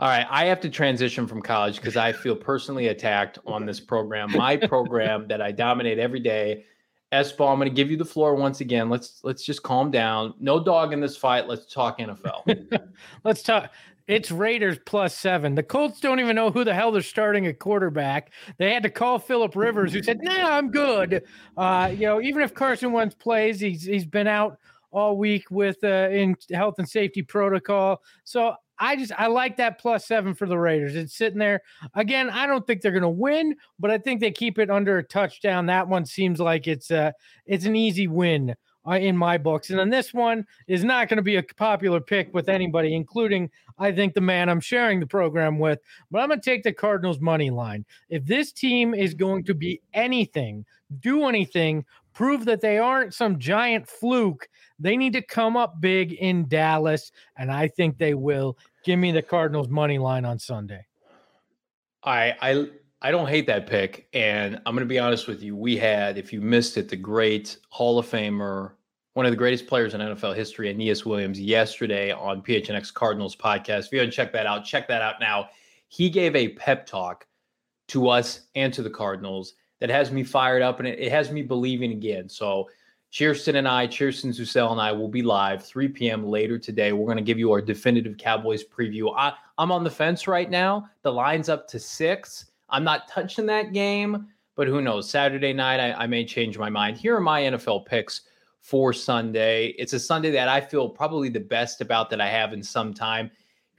All 0.00 0.08
right, 0.08 0.26
I 0.30 0.44
have 0.44 0.60
to 0.60 0.70
transition 0.70 1.26
from 1.26 1.42
college 1.42 1.76
because 1.76 1.96
I 1.96 2.12
feel 2.12 2.36
personally 2.36 2.86
attacked 2.86 3.40
on 3.44 3.66
this 3.66 3.80
program. 3.80 4.30
My 4.30 4.56
program 4.56 5.26
that 5.26 5.42
I 5.42 5.50
dominate 5.50 5.98
every 5.98 6.20
day. 6.20 6.64
Espo, 7.10 7.50
I'm 7.50 7.58
going 7.58 7.68
to 7.68 7.74
give 7.74 7.90
you 7.90 7.96
the 7.96 8.04
floor 8.04 8.36
once 8.36 8.60
again. 8.60 8.90
Let's 8.90 9.20
let's 9.24 9.42
just 9.42 9.64
calm 9.64 9.90
down. 9.90 10.34
No 10.38 10.62
dog 10.62 10.92
in 10.92 11.00
this 11.00 11.16
fight. 11.16 11.48
Let's 11.48 11.72
talk 11.72 11.98
NFL. 11.98 12.78
let's 13.24 13.42
talk. 13.42 13.72
It's 14.08 14.30
Raiders 14.30 14.78
plus 14.86 15.14
seven. 15.14 15.54
The 15.54 15.62
Colts 15.62 16.00
don't 16.00 16.18
even 16.18 16.34
know 16.34 16.50
who 16.50 16.64
the 16.64 16.72
hell 16.72 16.90
they're 16.90 17.02
starting 17.02 17.46
at 17.46 17.58
quarterback. 17.58 18.32
They 18.56 18.72
had 18.72 18.82
to 18.84 18.90
call 18.90 19.18
Philip 19.18 19.54
Rivers, 19.54 19.92
who 19.92 20.02
said, 20.02 20.20
"Nah, 20.22 20.56
I'm 20.56 20.70
good." 20.70 21.24
Uh, 21.58 21.92
you 21.92 22.06
know, 22.06 22.20
even 22.20 22.42
if 22.42 22.54
Carson 22.54 22.90
Wentz 22.92 23.14
plays, 23.14 23.60
he's 23.60 23.84
he's 23.84 24.06
been 24.06 24.26
out 24.26 24.56
all 24.90 25.18
week 25.18 25.50
with 25.50 25.76
uh, 25.84 26.08
in 26.10 26.34
health 26.50 26.76
and 26.78 26.88
safety 26.88 27.20
protocol. 27.20 28.00
So 28.24 28.54
I 28.78 28.96
just 28.96 29.12
I 29.18 29.26
like 29.26 29.58
that 29.58 29.78
plus 29.78 30.06
seven 30.06 30.34
for 30.34 30.46
the 30.46 30.58
Raiders. 30.58 30.96
It's 30.96 31.14
sitting 31.14 31.38
there 31.38 31.60
again. 31.94 32.30
I 32.30 32.46
don't 32.46 32.66
think 32.66 32.80
they're 32.80 32.92
going 32.92 33.02
to 33.02 33.10
win, 33.10 33.56
but 33.78 33.90
I 33.90 33.98
think 33.98 34.20
they 34.20 34.30
keep 34.30 34.58
it 34.58 34.70
under 34.70 34.96
a 34.96 35.04
touchdown. 35.04 35.66
That 35.66 35.86
one 35.86 36.06
seems 36.06 36.40
like 36.40 36.66
it's 36.66 36.90
a 36.90 37.12
it's 37.44 37.66
an 37.66 37.76
easy 37.76 38.06
win 38.06 38.50
uh, 38.50 38.54
Uh, 38.88 38.96
in 38.96 39.16
my 39.16 39.36
books. 39.36 39.70
And 39.70 39.78
then 39.78 39.90
this 39.90 40.14
one 40.14 40.46
is 40.66 40.82
not 40.82 41.08
going 41.08 41.18
to 41.18 41.22
be 41.22 41.36
a 41.36 41.42
popular 41.42 42.00
pick 42.00 42.32
with 42.32 42.48
anybody, 42.48 42.94
including 42.94 43.50
I 43.78 43.92
think 43.92 44.14
the 44.14 44.20
man 44.20 44.48
I'm 44.48 44.60
sharing 44.60 44.98
the 44.98 45.06
program 45.06 45.58
with. 45.58 45.80
But 46.10 46.20
I'm 46.20 46.28
going 46.28 46.40
to 46.40 46.50
take 46.50 46.62
the 46.62 46.72
Cardinals 46.72 47.20
money 47.20 47.50
line. 47.50 47.84
If 48.08 48.24
this 48.24 48.50
team 48.52 48.94
is 48.94 49.12
going 49.12 49.44
to 49.44 49.54
be 49.54 49.82
anything, 49.92 50.64
do 51.00 51.26
anything, 51.26 51.84
prove 52.14 52.46
that 52.46 52.62
they 52.62 52.78
aren't 52.78 53.12
some 53.12 53.38
giant 53.38 53.86
fluke 53.88 54.48
they 54.78 54.96
need 54.96 55.12
to 55.14 55.22
come 55.22 55.56
up 55.56 55.80
big 55.80 56.12
in 56.12 56.46
Dallas, 56.48 57.10
and 57.36 57.50
I 57.50 57.68
think 57.68 57.98
they 57.98 58.14
will. 58.14 58.56
Give 58.84 58.98
me 58.98 59.12
the 59.12 59.22
Cardinals 59.22 59.68
money 59.68 59.98
line 59.98 60.24
on 60.24 60.38
Sunday. 60.38 60.86
I 62.04 62.34
I 62.40 62.68
I 63.02 63.10
don't 63.10 63.28
hate 63.28 63.46
that 63.48 63.66
pick, 63.66 64.08
and 64.12 64.56
I'm 64.64 64.74
going 64.74 64.86
to 64.86 64.86
be 64.86 64.98
honest 64.98 65.26
with 65.26 65.42
you. 65.42 65.56
We 65.56 65.76
had, 65.76 66.18
if 66.18 66.32
you 66.32 66.40
missed 66.40 66.76
it, 66.76 66.88
the 66.88 66.96
great 66.96 67.58
Hall 67.70 67.98
of 67.98 68.06
Famer, 68.06 68.72
one 69.18 69.26
of 69.26 69.32
the 69.32 69.36
greatest 69.36 69.66
players 69.66 69.94
in 69.94 70.00
NFL 70.00 70.36
history, 70.36 70.70
Aeneas 70.70 71.04
Williams, 71.04 71.40
yesterday 71.40 72.12
on 72.12 72.40
PHNX 72.40 72.94
Cardinals 72.94 73.34
podcast. 73.34 73.86
If 73.86 73.92
you 73.92 73.98
haven't 73.98 74.12
checked 74.12 74.32
that 74.34 74.46
out, 74.46 74.64
check 74.64 74.86
that 74.86 75.02
out 75.02 75.16
now. 75.18 75.48
He 75.88 76.08
gave 76.08 76.36
a 76.36 76.50
pep 76.50 76.86
talk 76.86 77.26
to 77.88 78.08
us 78.10 78.42
and 78.54 78.72
to 78.72 78.80
the 78.80 78.90
Cardinals 78.90 79.54
that 79.80 79.90
has 79.90 80.12
me 80.12 80.22
fired 80.22 80.62
up, 80.62 80.78
and 80.78 80.86
it, 80.86 81.00
it 81.00 81.10
has 81.10 81.32
me 81.32 81.42
believing 81.42 81.90
again. 81.90 82.28
So 82.28 82.68
Cheerston 83.12 83.56
and 83.56 83.66
I, 83.66 83.88
Cheerston 83.88 84.28
Zusel 84.28 84.70
and 84.70 84.80
I 84.80 84.92
will 84.92 85.08
be 85.08 85.22
live 85.22 85.66
3 85.66 85.88
p.m. 85.88 86.24
later 86.24 86.56
today. 86.56 86.92
We're 86.92 87.06
going 87.06 87.16
to 87.16 87.24
give 87.24 87.40
you 87.40 87.50
our 87.50 87.60
definitive 87.60 88.18
Cowboys 88.18 88.62
preview. 88.62 89.12
I, 89.16 89.32
I'm 89.58 89.72
on 89.72 89.82
the 89.82 89.90
fence 89.90 90.28
right 90.28 90.48
now. 90.48 90.88
The 91.02 91.12
line's 91.12 91.48
up 91.48 91.66
to 91.70 91.80
six. 91.80 92.52
I'm 92.70 92.84
not 92.84 93.08
touching 93.08 93.46
that 93.46 93.72
game, 93.72 94.28
but 94.54 94.68
who 94.68 94.80
knows? 94.80 95.10
Saturday 95.10 95.52
night, 95.52 95.80
I, 95.80 96.04
I 96.04 96.06
may 96.06 96.24
change 96.24 96.56
my 96.56 96.70
mind. 96.70 96.96
Here 96.96 97.16
are 97.16 97.20
my 97.20 97.42
NFL 97.42 97.84
picks 97.84 98.20
for 98.60 98.92
Sunday. 98.92 99.68
It's 99.78 99.92
a 99.92 100.00
Sunday 100.00 100.30
that 100.32 100.48
I 100.48 100.60
feel 100.60 100.88
probably 100.88 101.28
the 101.28 101.40
best 101.40 101.80
about 101.80 102.10
that 102.10 102.20
I 102.20 102.28
have 102.28 102.52
in 102.52 102.62
some 102.62 102.92
time. 102.92 103.30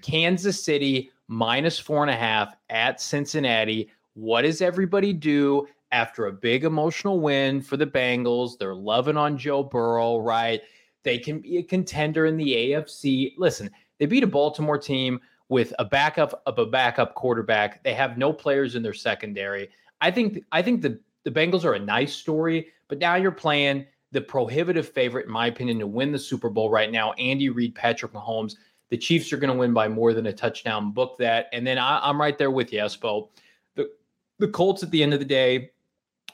Kansas 0.01 0.63
City 0.63 1.12
minus 1.27 1.77
four 1.77 2.01
and 2.01 2.12
a 2.12 2.15
half 2.15 2.55
at 2.69 3.01
Cincinnati. 3.01 3.89
What 4.13 4.41
does 4.41 4.62
everybody 4.62 5.13
do? 5.13 5.67
after 5.91 6.27
a 6.27 6.31
big 6.31 6.63
emotional 6.63 7.19
win 7.19 7.62
for 7.62 7.77
the 7.77 7.86
Bengals. 7.86 8.57
They're 8.57 8.75
loving 8.75 9.17
on 9.17 9.38
Joe 9.38 9.63
Burrow, 9.63 10.17
right? 10.17 10.62
They 11.03 11.17
can 11.17 11.39
be 11.39 11.57
a 11.57 11.63
contender 11.63 12.25
in 12.25 12.38
the 12.38 12.53
AFC. 12.53 13.33
Listen, 13.38 13.69
they 13.98 14.05
beat 14.05 14.24
a 14.24 14.27
Baltimore 14.27 14.77
team 14.77 15.19
with 15.48 15.74
a 15.79 15.86
backup 15.86 16.41
of 16.45 16.59
a 16.59 16.65
backup 16.65 17.15
quarterback. 17.15 17.83
They 17.83 17.93
have 17.93 18.17
no 18.17 18.31
players 18.31 18.75
in 18.75 18.83
their 18.83 18.93
secondary. 18.93 19.69
I 20.01 20.12
think 20.12 20.43
I 20.51 20.62
think 20.62 20.81
the 20.81 21.00
the 21.24 21.31
Bengals 21.31 21.65
are 21.65 21.74
a 21.74 21.79
nice 21.79 22.13
story, 22.13 22.67
but 22.88 23.00
now 23.00 23.15
you're 23.15 23.31
playing 23.31 23.86
the 24.12 24.22
prohibitive 24.22 24.89
favorite, 24.89 25.28
in 25.28 25.32
my 25.32 25.48
opinion, 25.48 25.80
to 25.80 25.88
win 25.88 26.12
the 26.12 26.20
Super 26.20 26.50
Bowl 26.50 26.70
right 26.70 26.92
now. 26.92 27.13
Andy 27.13 27.50
Reid, 27.50 27.75
Patrick 27.75 28.13
Mahomes. 28.13 28.56
The 28.89 28.98
Chiefs 28.98 29.32
are 29.32 29.38
going 29.38 29.54
to 29.54 29.58
win 29.58 29.74
by 29.74 29.88
more 29.88 30.13
than 30.13 30.25
a 30.25 30.34
touchdown. 30.34 30.92
Book 30.92 31.18
that, 31.20 31.48
and 31.54 31.66
then 31.66 31.78
I, 31.78 32.10
am 32.10 32.20
right 32.20 32.38
there 32.38 32.50
with 32.50 32.74
you, 32.74 32.80
Espo. 32.80 33.30
The 33.75 33.92
the 34.39 34.48
Colts 34.48 34.82
at 34.82 34.89
the 34.89 35.04
end 35.04 35.13
of 35.13 35.20
the 35.20 35.25
day, 35.25 35.72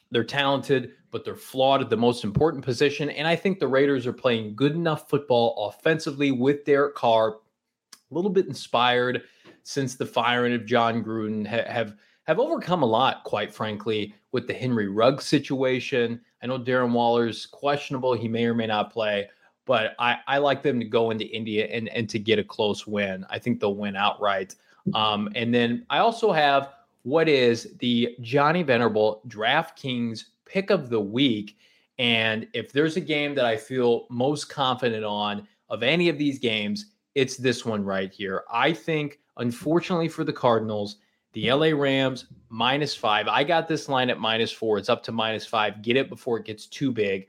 they're 0.09 0.23
talented, 0.23 0.93
but 1.11 1.25
they're 1.25 1.35
flawed 1.35 1.81
at 1.81 1.89
the 1.89 1.97
most 1.97 2.23
important 2.23 2.63
position. 2.63 3.09
And 3.09 3.27
I 3.27 3.35
think 3.35 3.59
the 3.59 3.67
Raiders 3.67 4.07
are 4.07 4.13
playing 4.13 4.55
good 4.55 4.73
enough 4.73 5.09
football 5.09 5.69
offensively 5.69 6.31
with 6.31 6.63
Derek 6.63 6.95
Carr, 6.95 7.31
a 7.31 8.13
little 8.13 8.31
bit 8.31 8.47
inspired 8.47 9.23
since 9.63 9.95
the 9.95 10.05
firing 10.05 10.53
of 10.53 10.65
Jon 10.65 11.03
Gruden, 11.03 11.45
ha- 11.45 11.69
have 11.69 11.95
have 12.23 12.39
overcome 12.39 12.81
a 12.81 12.87
lot, 12.87 13.23
quite 13.23 13.53
frankly, 13.53 14.15
with 14.31 14.47
the 14.47 14.53
Henry 14.53 14.87
Ruggs 14.87 15.25
situation. 15.25 16.21
I 16.45 16.47
know 16.47 16.59
Darren 16.59 16.91
Waller's 16.91 17.47
questionable; 17.47 18.13
he 18.13 18.27
may 18.27 18.45
or 18.45 18.53
may 18.53 18.67
not 18.67 18.93
play, 18.93 19.27
but 19.65 19.95
I, 19.97 20.17
I 20.27 20.37
like 20.37 20.61
them 20.61 20.79
to 20.79 20.85
go 20.85 21.09
into 21.09 21.25
India 21.25 21.65
and 21.65 21.89
and 21.89 22.07
to 22.09 22.19
get 22.19 22.37
a 22.37 22.43
close 22.43 22.85
win. 22.85 23.25
I 23.31 23.39
think 23.39 23.59
they'll 23.59 23.75
win 23.75 23.95
outright. 23.95 24.53
Um, 24.93 25.27
and 25.33 25.51
then 25.51 25.87
I 25.89 25.97
also 25.97 26.31
have 26.31 26.69
what 27.01 27.27
is 27.27 27.73
the 27.79 28.15
Johnny 28.21 28.61
Venerable 28.61 29.23
DraftKings 29.27 30.25
pick 30.45 30.69
of 30.69 30.89
the 30.89 31.01
week. 31.01 31.57
And 31.97 32.47
if 32.53 32.71
there's 32.71 32.95
a 32.95 33.01
game 33.01 33.33
that 33.33 33.45
I 33.45 33.57
feel 33.57 34.05
most 34.11 34.47
confident 34.47 35.03
on 35.03 35.47
of 35.69 35.81
any 35.81 36.09
of 36.09 36.19
these 36.19 36.37
games, 36.37 36.91
it's 37.15 37.37
this 37.37 37.65
one 37.65 37.83
right 37.83 38.13
here. 38.13 38.43
I 38.53 38.71
think, 38.71 39.19
unfortunately 39.37 40.09
for 40.09 40.23
the 40.23 40.33
Cardinals, 40.33 40.97
the 41.35 41.51
LA 41.51 41.67
Rams 41.67 42.25
minus 42.49 42.95
five. 42.95 43.27
I 43.27 43.43
got 43.43 43.67
this 43.67 43.87
line 43.89 44.09
at 44.09 44.19
minus 44.19 44.51
four. 44.51 44.77
It's 44.77 44.89
up 44.89 45.03
to 45.03 45.11
minus 45.11 45.45
five. 45.45 45.81
Get 45.83 45.97
it 45.97 46.09
before 46.09 46.39
it 46.39 46.45
gets 46.45 46.65
too 46.65 46.91
big. 46.91 47.27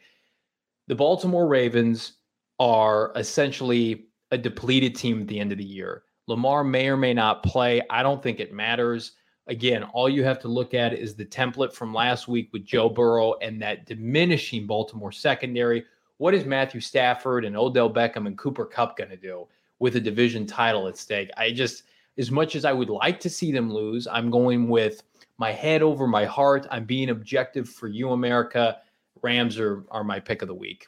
The 0.86 0.94
Baltimore 0.94 1.48
Ravens 1.48 2.12
are 2.60 3.12
essentially 3.16 4.06
a 4.30 4.38
depleted 4.38 4.94
team 4.94 5.20
at 5.20 5.28
the 5.28 5.40
end 5.40 5.50
of 5.50 5.58
the 5.58 5.64
year. 5.64 6.04
Lamar 6.28 6.62
may 6.62 6.88
or 6.88 6.96
may 6.96 7.12
not 7.12 7.42
play. 7.42 7.82
I 7.90 8.02
don't 8.02 8.22
think 8.22 8.38
it 8.38 8.52
matters. 8.52 9.12
Again, 9.48 9.82
all 9.82 10.08
you 10.08 10.24
have 10.24 10.38
to 10.40 10.48
look 10.48 10.72
at 10.72 10.92
is 10.92 11.14
the 11.14 11.24
template 11.24 11.72
from 11.72 11.92
last 11.92 12.28
week 12.28 12.50
with 12.52 12.64
Joe 12.64 12.88
Burrow 12.88 13.34
and 13.42 13.60
that 13.62 13.86
diminishing 13.86 14.66
Baltimore 14.66 15.12
secondary. 15.12 15.84
What 16.18 16.34
is 16.34 16.44
Matthew 16.44 16.80
Stafford 16.80 17.44
and 17.44 17.56
Odell 17.56 17.92
Beckham 17.92 18.26
and 18.26 18.38
Cooper 18.38 18.64
Kupp 18.64 18.96
going 18.96 19.10
to 19.10 19.16
do 19.16 19.46
with 19.80 19.96
a 19.96 20.00
division 20.00 20.46
title 20.46 20.88
at 20.88 20.96
stake? 20.96 21.30
I 21.36 21.50
just, 21.50 21.84
as 22.18 22.30
much 22.30 22.56
as 22.56 22.64
I 22.64 22.72
would 22.72 22.90
like 22.90 23.20
to 23.20 23.30
see 23.30 23.52
them 23.52 23.72
lose, 23.72 24.06
I'm 24.06 24.30
going 24.30 24.68
with 24.68 25.02
my 25.38 25.52
head 25.52 25.82
over 25.82 26.06
my 26.06 26.24
heart. 26.24 26.66
I'm 26.70 26.84
being 26.84 27.10
objective 27.10 27.68
for 27.68 27.88
you, 27.88 28.10
America. 28.10 28.78
Rams 29.22 29.58
are, 29.58 29.84
are 29.90 30.04
my 30.04 30.20
pick 30.20 30.42
of 30.42 30.48
the 30.48 30.54
week. 30.54 30.86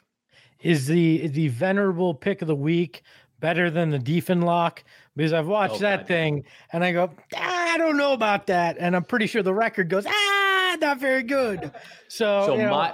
Is 0.61 0.87
the 0.87 1.27
the 1.27 1.47
venerable 1.47 2.13
pick 2.13 2.41
of 2.41 2.47
the 2.47 2.55
week 2.55 3.03
better 3.39 3.69
than 3.69 3.89
the 3.89 3.99
Diefenlock 3.99 4.79
because 5.15 5.31
I've 5.31 5.47
watched 5.47 5.75
oh, 5.75 5.79
that 5.79 5.99
God. 5.99 6.07
thing 6.07 6.43
and 6.73 6.83
I 6.83 6.91
go, 6.91 7.09
ah, 7.35 7.73
I 7.73 7.77
don't 7.77 7.95
know 7.95 8.13
about 8.13 8.47
that, 8.47 8.77
and 8.79 8.95
I'm 8.95 9.03
pretty 9.03 9.27
sure 9.27 9.41
the 9.41 9.53
record 9.53 9.89
goes, 9.89 10.05
ah, 10.05 10.77
not 10.81 10.99
very 10.99 11.23
good. 11.23 11.71
So, 12.09 12.45
so 12.45 12.55
you 12.55 12.63
know, 12.63 12.71
my 12.71 12.93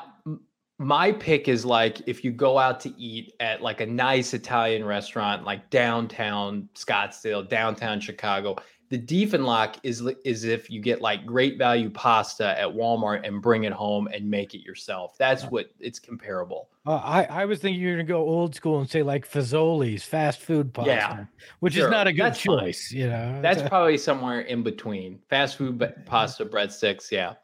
my 0.77 1.11
pick 1.11 1.47
is 1.47 1.65
like 1.65 2.01
if 2.07 2.23
you 2.23 2.31
go 2.31 2.57
out 2.57 2.79
to 2.81 2.93
eat 3.01 3.33
at 3.39 3.61
like 3.61 3.81
a 3.81 3.85
nice 3.85 4.33
Italian 4.33 4.83
restaurant, 4.83 5.45
like 5.45 5.69
downtown 5.69 6.67
Scottsdale, 6.75 7.47
downtown 7.47 7.99
Chicago, 7.99 8.57
the 8.89 8.99
Diefenlock 8.99 9.77
is 9.83 10.03
is 10.25 10.43
if 10.43 10.69
you 10.69 10.81
get 10.81 11.01
like 11.01 11.25
great 11.25 11.57
value 11.57 11.89
pasta 11.89 12.59
at 12.59 12.67
Walmart 12.67 13.25
and 13.25 13.41
bring 13.41 13.63
it 13.63 13.73
home 13.73 14.07
and 14.13 14.29
make 14.29 14.53
it 14.53 14.61
yourself. 14.61 15.17
That's 15.17 15.45
what 15.45 15.71
it's 15.79 15.97
comparable. 15.97 16.69
Uh, 16.85 16.95
I 16.97 17.23
I 17.23 17.45
was 17.45 17.59
thinking 17.59 17.81
you're 17.81 17.95
gonna 17.95 18.03
go 18.03 18.21
old 18.21 18.53
school 18.53 18.79
and 18.79 18.89
say 18.89 19.01
like 19.01 19.29
Fazoli's 19.29 20.03
fast 20.03 20.41
food 20.41 20.73
pasta, 20.73 20.91
yeah, 20.91 21.25
which 21.61 21.73
sure. 21.73 21.85
is 21.85 21.91
not 21.91 22.05
a 22.05 22.13
good 22.13 22.25
That's 22.25 22.41
choice. 22.41 22.89
Fine. 22.89 22.99
You 22.99 23.07
know, 23.07 23.39
That's 23.41 23.61
probably 23.69 23.97
somewhere 23.97 24.41
in 24.41 24.61
between 24.61 25.19
fast 25.29 25.57
food 25.57 25.81
pasta, 26.05 26.45
breadsticks. 26.45 27.11
Yeah. 27.11 27.35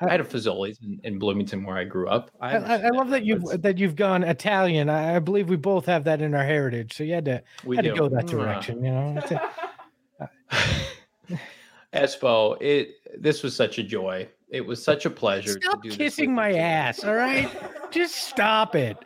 I 0.00 0.06
uh, 0.06 0.08
had 0.08 0.20
a 0.20 0.24
Fazoli's 0.24 0.78
in, 0.82 1.00
in, 1.04 1.18
Bloomington 1.18 1.64
where 1.64 1.76
I 1.76 1.84
grew 1.84 2.08
up. 2.08 2.30
I, 2.40 2.56
I, 2.56 2.76
I 2.86 2.88
love 2.88 3.10
that 3.10 3.24
you've 3.24 3.62
that 3.62 3.78
you've 3.78 3.96
gone 3.96 4.22
Italian. 4.22 4.88
I, 4.88 5.16
I, 5.16 5.18
believe 5.18 5.48
we 5.48 5.56
both 5.56 5.84
have 5.86 6.04
that 6.04 6.22
in 6.22 6.34
our 6.34 6.44
heritage. 6.44 6.94
So 6.96 7.04
you 7.04 7.14
had 7.14 7.26
to 7.26 7.42
we 7.64 7.76
had 7.76 7.84
do. 7.84 7.92
to 7.92 7.98
go 7.98 8.08
that 8.08 8.26
mm-hmm. 8.26 8.38
direction. 8.38 8.84
You 8.84 8.90
know. 8.92 9.22
Uh, 10.20 10.26
Espo, 11.94 12.60
it 12.60 12.96
this 13.20 13.42
was 13.42 13.56
such 13.56 13.78
a 13.78 13.82
joy. 13.82 14.28
It 14.50 14.66
was 14.66 14.82
such 14.82 15.06
a 15.06 15.10
pleasure. 15.10 15.58
Stop 15.62 15.82
kissing 15.84 16.34
my 16.34 16.52
ass, 16.52 17.04
all 17.04 17.14
right? 17.14 17.48
Just 17.90 18.16
stop 18.16 18.74
it. 18.74 18.98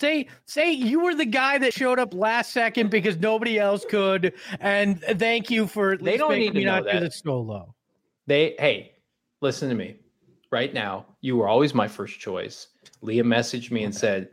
Say 0.00 0.28
say 0.46 0.70
you 0.72 1.00
were 1.00 1.14
the 1.14 1.26
guy 1.26 1.58
that 1.58 1.74
showed 1.74 1.98
up 1.98 2.14
last 2.14 2.52
second 2.52 2.90
because 2.90 3.16
nobody 3.18 3.58
else 3.58 3.84
could, 3.84 4.32
and 4.60 5.00
thank 5.00 5.50
you 5.50 5.66
for 5.66 5.96
they 5.96 6.16
don't 6.16 6.38
need 6.38 6.54
to 6.54 6.64
know 6.64 6.82
that. 6.82 6.92
do 6.92 7.00
the 7.00 7.10
solo. 7.10 7.74
They 8.26 8.54
hey, 8.58 8.92
listen 9.40 9.68
to 9.68 9.74
me. 9.74 9.96
Right 10.50 10.72
now, 10.72 11.06
you 11.20 11.36
were 11.36 11.48
always 11.48 11.74
my 11.74 11.88
first 11.88 12.18
choice. 12.18 12.68
Leah 13.02 13.24
messaged 13.24 13.70
me 13.70 13.84
and 13.84 13.94
said, 13.94 14.30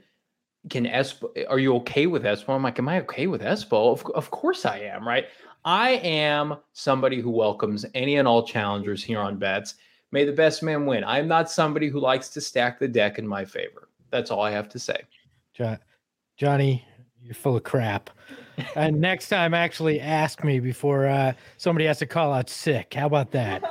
can 0.69 0.85
Espo, 0.85 1.29
are 1.49 1.59
you 1.59 1.75
okay 1.75 2.07
with 2.07 2.23
Espo? 2.23 2.49
I'm 2.49 2.63
like, 2.63 2.79
am 2.79 2.89
I 2.89 2.99
okay 3.01 3.27
with 3.27 3.41
Espo? 3.41 3.91
Of, 3.91 4.05
of 4.15 4.31
course 4.31 4.65
I 4.65 4.79
am, 4.79 5.07
right? 5.07 5.25
I 5.63 5.91
am 5.91 6.57
somebody 6.73 7.21
who 7.21 7.31
welcomes 7.31 7.85
any 7.93 8.17
and 8.17 8.27
all 8.27 8.45
challengers 8.45 9.03
here 9.03 9.19
on 9.19 9.37
bets. 9.37 9.75
May 10.11 10.23
the 10.23 10.31
best 10.31 10.63
man 10.63 10.85
win. 10.85 11.03
I'm 11.03 11.27
not 11.27 11.51
somebody 11.51 11.89
who 11.89 11.99
likes 11.99 12.29
to 12.29 12.41
stack 12.41 12.79
the 12.79 12.87
deck 12.87 13.19
in 13.19 13.27
my 13.27 13.43
favor. 13.45 13.89
That's 14.11 14.31
all 14.31 14.41
I 14.41 14.51
have 14.51 14.69
to 14.69 14.79
say. 14.79 15.01
Johnny, 16.37 16.85
you're 17.21 17.35
full 17.35 17.57
of 17.57 17.63
crap. 17.63 18.09
and 18.75 19.01
next 19.01 19.29
time, 19.29 19.53
actually 19.53 19.99
ask 19.99 20.43
me 20.43 20.59
before 20.59 21.07
uh, 21.07 21.33
somebody 21.57 21.85
has 21.85 21.99
to 21.99 22.05
call 22.05 22.31
out 22.31 22.49
sick. 22.49 22.93
How 22.93 23.07
about 23.07 23.31
that? 23.31 23.63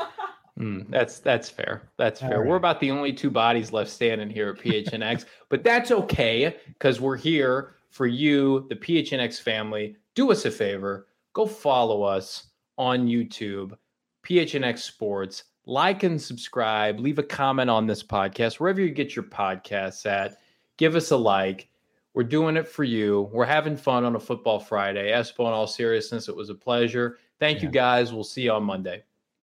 Mm, 0.58 0.88
that's 0.88 1.18
that's 1.18 1.48
fair. 1.48 1.82
That's 1.96 2.20
fair. 2.20 2.40
Right. 2.40 2.48
We're 2.48 2.56
about 2.56 2.78
the 2.78 2.90
only 2.90 3.12
two 3.12 3.30
bodies 3.30 3.72
left 3.72 3.90
standing 3.90 4.30
here 4.30 4.50
at 4.50 4.64
PHNX, 4.64 5.24
but 5.48 5.64
that's 5.64 5.90
okay 5.90 6.56
because 6.68 7.00
we're 7.00 7.16
here 7.16 7.74
for 7.90 8.06
you, 8.06 8.66
the 8.68 8.76
PHNX 8.76 9.40
family. 9.40 9.96
Do 10.14 10.30
us 10.30 10.44
a 10.44 10.50
favor, 10.50 11.08
go 11.32 11.46
follow 11.46 12.02
us 12.02 12.48
on 12.78 13.06
YouTube, 13.06 13.76
PHNX 14.24 14.78
Sports. 14.78 15.44
Like 15.66 16.02
and 16.02 16.20
subscribe. 16.20 17.00
Leave 17.00 17.18
a 17.18 17.22
comment 17.22 17.70
on 17.70 17.86
this 17.86 18.02
podcast 18.02 18.60
wherever 18.60 18.82
you 18.82 18.90
get 18.90 19.16
your 19.16 19.24
podcasts 19.24 20.04
at. 20.04 20.36
Give 20.76 20.94
us 20.94 21.10
a 21.10 21.16
like. 21.16 21.68
We're 22.12 22.22
doing 22.22 22.56
it 22.56 22.68
for 22.68 22.84
you. 22.84 23.30
We're 23.32 23.46
having 23.46 23.76
fun 23.76 24.04
on 24.04 24.14
a 24.14 24.20
football 24.20 24.60
Friday. 24.60 25.10
Espo, 25.10 25.40
in 25.40 25.52
all 25.52 25.66
seriousness, 25.66 26.28
it 26.28 26.36
was 26.36 26.50
a 26.50 26.54
pleasure. 26.54 27.18
Thank 27.40 27.58
yeah. 27.58 27.64
you 27.64 27.70
guys. 27.70 28.12
We'll 28.12 28.24
see 28.24 28.42
you 28.42 28.52
on 28.52 28.62
Monday. 28.62 29.02